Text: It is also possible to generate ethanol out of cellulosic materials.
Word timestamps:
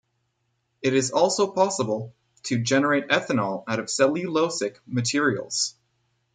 It 0.81 0.95
is 0.95 1.11
also 1.11 1.51
possible 1.51 2.15
to 2.45 2.57
generate 2.57 3.09
ethanol 3.09 3.63
out 3.67 3.77
of 3.77 3.85
cellulosic 3.85 4.77
materials. 4.87 5.75